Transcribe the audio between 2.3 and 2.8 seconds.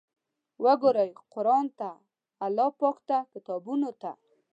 پاک الله